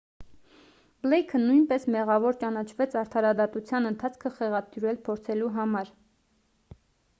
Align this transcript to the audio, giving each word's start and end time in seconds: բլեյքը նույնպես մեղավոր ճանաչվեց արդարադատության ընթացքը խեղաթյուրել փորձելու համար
բլեյքը 1.05 1.41
նույնպես 1.41 1.85
մեղավոր 1.95 2.39
ճանաչվեց 2.45 2.97
արդարադատության 3.03 3.91
ընթացքը 3.91 4.33
խեղաթյուրել 4.41 5.01
փորձելու 5.11 5.55
համար 5.61 5.95